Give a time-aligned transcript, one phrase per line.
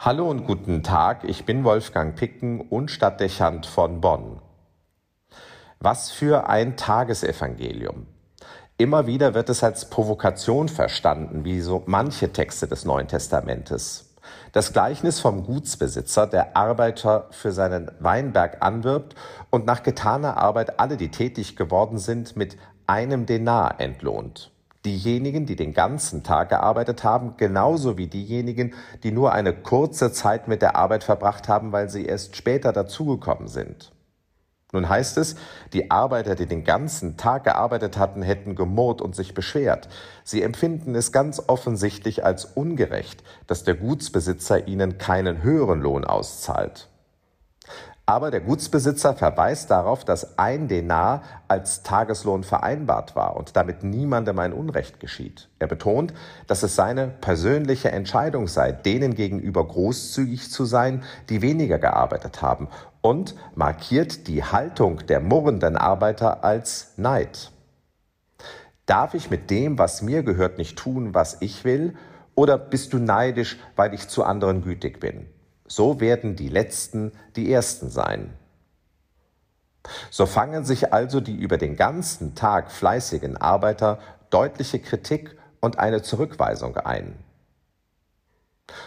[0.00, 4.40] Hallo und guten Tag, ich bin Wolfgang Picken und Stadtdechant von Bonn.
[5.80, 8.06] Was für ein Tagesevangelium.
[8.76, 14.14] Immer wieder wird es als Provokation verstanden, wie so manche Texte des Neuen Testamentes.
[14.52, 19.16] Das Gleichnis vom Gutsbesitzer, der Arbeiter für seinen Weinberg anwirbt
[19.50, 22.56] und nach getaner Arbeit alle, die tätig geworden sind, mit
[22.86, 24.52] einem Denar entlohnt.
[24.84, 30.46] Diejenigen, die den ganzen Tag gearbeitet haben, genauso wie diejenigen, die nur eine kurze Zeit
[30.46, 33.92] mit der Arbeit verbracht haben, weil sie erst später dazugekommen sind.
[34.72, 35.36] Nun heißt es,
[35.72, 39.88] die Arbeiter, die den ganzen Tag gearbeitet hatten, hätten gemurrt und sich beschwert.
[40.24, 46.88] Sie empfinden es ganz offensichtlich als ungerecht, dass der Gutsbesitzer ihnen keinen höheren Lohn auszahlt.
[48.08, 54.38] Aber der Gutsbesitzer verweist darauf, dass ein Denar als Tageslohn vereinbart war und damit niemandem
[54.38, 55.50] ein Unrecht geschieht.
[55.58, 56.14] Er betont,
[56.46, 62.68] dass es seine persönliche Entscheidung sei, denen gegenüber großzügig zu sein, die weniger gearbeitet haben
[63.02, 67.52] und markiert die Haltung der murrenden Arbeiter als Neid.
[68.86, 71.94] Darf ich mit dem, was mir gehört, nicht tun, was ich will?
[72.34, 75.26] Oder bist du neidisch, weil ich zu anderen gütig bin?
[75.68, 78.32] So werden die Letzten die Ersten sein.
[80.10, 83.98] So fangen sich also die über den ganzen Tag fleißigen Arbeiter
[84.30, 87.16] deutliche Kritik und eine Zurückweisung ein.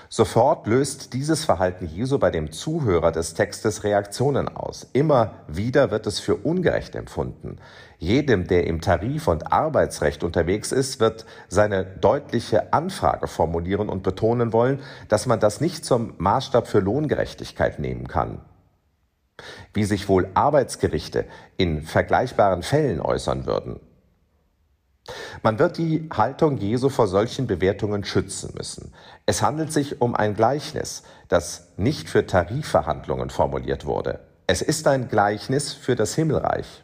[0.10, 4.88] Sofort löst dieses Verhalten Jesu bei dem Zuhörer des Textes Reaktionen aus.
[4.94, 7.58] Immer wieder wird es für ungerecht empfunden.
[7.98, 14.54] Jedem, der im Tarif- und Arbeitsrecht unterwegs ist, wird seine deutliche Anfrage formulieren und betonen
[14.54, 18.42] wollen, dass man das nicht zum Maßstab für Lohngerechtigkeit nehmen kann.
[19.74, 21.26] Wie sich wohl Arbeitsgerichte
[21.58, 23.80] in vergleichbaren Fällen äußern würden.
[25.44, 28.94] Man wird die Haltung Jesu vor solchen Bewertungen schützen müssen.
[29.25, 34.19] Es handelt sich um ein Gleichnis, das nicht für Tarifverhandlungen formuliert wurde.
[34.45, 36.83] Es ist ein Gleichnis für das Himmelreich.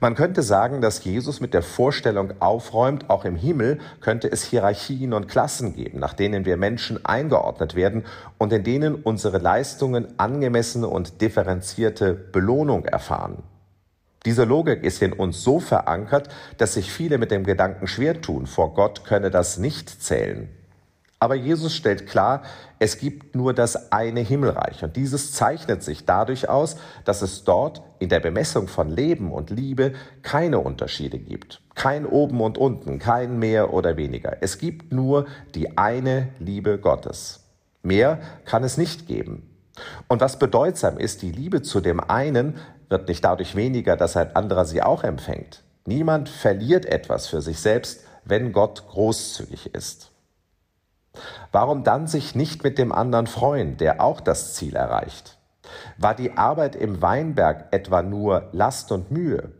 [0.00, 5.12] Man könnte sagen, dass Jesus mit der Vorstellung aufräumt, auch im Himmel könnte es Hierarchien
[5.12, 8.06] und Klassen geben, nach denen wir Menschen eingeordnet werden
[8.38, 13.42] und in denen unsere Leistungen angemessene und differenzierte Belohnung erfahren.
[14.26, 18.46] Diese Logik ist in uns so verankert, dass sich viele mit dem Gedanken schwer tun,
[18.46, 20.48] vor Gott könne das nicht zählen.
[21.22, 22.42] Aber Jesus stellt klar,
[22.78, 27.82] es gibt nur das eine Himmelreich und dieses zeichnet sich dadurch aus, dass es dort
[27.98, 29.92] in der Bemessung von Leben und Liebe
[30.22, 31.60] keine Unterschiede gibt.
[31.74, 34.38] Kein oben und unten, kein mehr oder weniger.
[34.40, 37.44] Es gibt nur die eine Liebe Gottes.
[37.82, 39.46] Mehr kann es nicht geben.
[40.08, 42.56] Und was bedeutsam ist, die Liebe zu dem einen
[42.90, 45.62] wird nicht dadurch weniger, dass ein anderer sie auch empfängt.
[45.86, 50.10] Niemand verliert etwas für sich selbst, wenn Gott großzügig ist.
[51.52, 55.38] Warum dann sich nicht mit dem anderen freuen, der auch das Ziel erreicht?
[55.96, 59.52] War die Arbeit im Weinberg etwa nur Last und Mühe?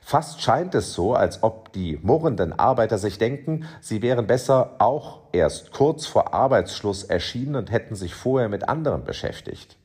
[0.00, 5.22] Fast scheint es so, als ob die murrenden Arbeiter sich denken, sie wären besser auch
[5.32, 9.76] erst kurz vor Arbeitsschluss erschienen und hätten sich vorher mit anderen beschäftigt.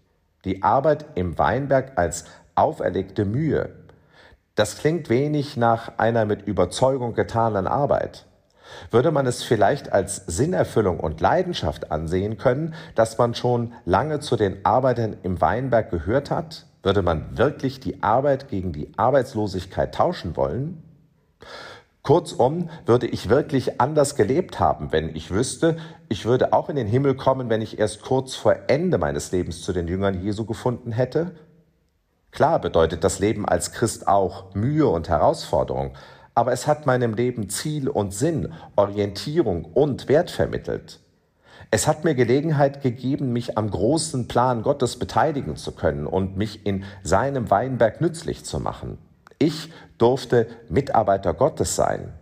[0.46, 2.26] Die Arbeit im Weinberg als
[2.60, 3.70] auferlegte Mühe.
[4.56, 8.26] Das klingt wenig nach einer mit Überzeugung getanen Arbeit.
[8.92, 14.36] Würde man es vielleicht als Sinnerfüllung und Leidenschaft ansehen können, dass man schon lange zu
[14.36, 16.66] den Arbeitern im Weinberg gehört hat?
[16.84, 20.84] Würde man wirklich die Arbeit gegen die Arbeitslosigkeit tauschen wollen?
[22.04, 25.78] Kurzum, würde ich wirklich anders gelebt haben, wenn ich wüsste,
[26.08, 29.62] ich würde auch in den Himmel kommen, wenn ich erst kurz vor Ende meines Lebens
[29.62, 31.32] zu den Jüngern Jesu gefunden hätte?
[32.32, 35.96] Klar bedeutet das Leben als Christ auch Mühe und Herausforderung,
[36.36, 41.00] aber es hat meinem Leben Ziel und Sinn, Orientierung und Wert vermittelt.
[41.72, 46.66] Es hat mir Gelegenheit gegeben, mich am großen Plan Gottes beteiligen zu können und mich
[46.66, 48.98] in seinem Weinberg nützlich zu machen.
[49.38, 52.14] Ich durfte Mitarbeiter Gottes sein.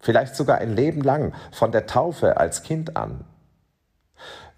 [0.00, 3.24] Vielleicht sogar ein Leben lang, von der Taufe als Kind an.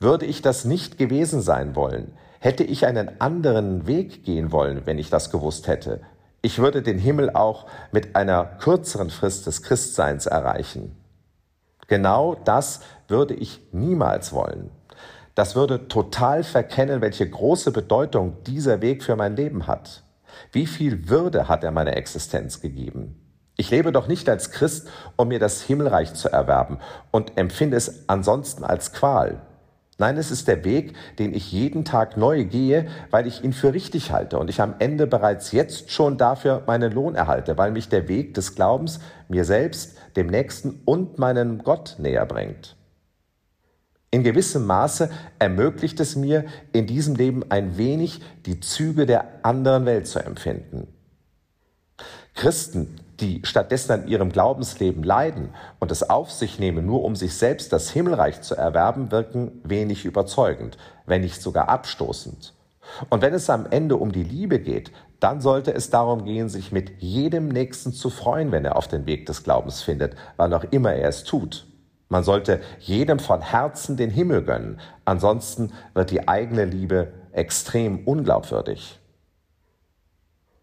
[0.01, 2.13] Würde ich das nicht gewesen sein wollen,
[2.47, 6.03] Hätte ich einen anderen Weg gehen wollen, wenn ich das gewusst hätte,
[6.43, 10.95] ich würde den Himmel auch mit einer kürzeren Frist des Christseins erreichen.
[11.89, 14.71] Genau das würde ich niemals wollen.
[15.35, 20.05] Das würde total verkennen, welche große Bedeutung dieser Weg für mein Leben hat.
[20.53, 23.21] Wie viel Würde hat er meiner Existenz gegeben?
[23.57, 26.79] Ich lebe doch nicht als Christ, um mir das Himmelreich zu erwerben
[27.11, 29.41] und empfinde es ansonsten als Qual.
[29.99, 33.73] Nein, es ist der Weg, den ich jeden Tag neu gehe, weil ich ihn für
[33.73, 37.89] richtig halte und ich am Ende bereits jetzt schon dafür meinen Lohn erhalte, weil mich
[37.89, 42.77] der Weg des Glaubens mir selbst, dem Nächsten und meinem Gott näher bringt.
[44.11, 49.87] In gewissem Maße ermöglicht es mir, in diesem Leben ein wenig die Züge der anderen
[49.87, 50.89] Welt zu empfinden.
[52.35, 57.35] Christen, die stattdessen an ihrem Glaubensleben leiden und es auf sich nehmen, nur um sich
[57.37, 60.77] selbst das Himmelreich zu erwerben, wirken wenig überzeugend,
[61.07, 62.55] wenn nicht sogar abstoßend.
[63.11, 66.73] Und wenn es am Ende um die Liebe geht, dann sollte es darum gehen, sich
[66.73, 70.65] mit jedem Nächsten zu freuen, wenn er auf den Weg des Glaubens findet, wann auch
[70.71, 71.67] immer er es tut.
[72.09, 79.01] Man sollte jedem von Herzen den Himmel gönnen, ansonsten wird die eigene Liebe extrem unglaubwürdig.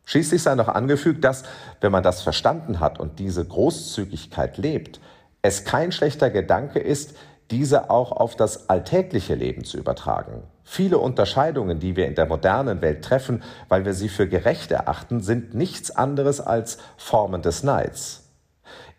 [0.05, 1.43] Schließlich sei noch angefügt, dass,
[1.81, 4.99] wenn man das verstanden hat und diese Großzügigkeit lebt,
[5.41, 7.15] es kein schlechter Gedanke ist,
[7.51, 10.43] diese auch auf das alltägliche Leben zu übertragen.
[10.63, 15.21] Viele Unterscheidungen, die wir in der modernen Welt treffen, weil wir sie für gerecht erachten,
[15.21, 18.23] sind nichts anderes als Formen des Neids.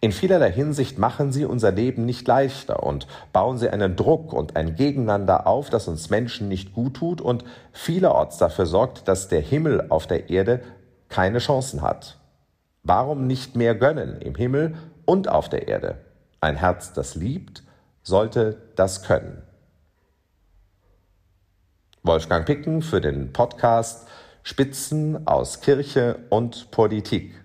[0.01, 4.55] In vielerlei Hinsicht machen sie unser Leben nicht leichter und bauen sie einen Druck und
[4.55, 9.41] ein Gegeneinander auf, das uns Menschen nicht gut tut und vielerorts dafür sorgt, dass der
[9.41, 10.61] Himmel auf der Erde
[11.15, 12.19] keine Chancen hat.
[12.83, 14.75] Warum nicht mehr gönnen im Himmel
[15.05, 15.99] und auf der Erde?
[16.41, 17.63] Ein Herz, das liebt,
[18.03, 19.41] sollte das können.
[22.03, 24.09] Wolfgang Picken für den Podcast
[24.43, 27.44] Spitzen aus Kirche und Politik.